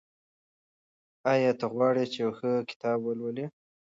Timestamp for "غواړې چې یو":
1.73-2.31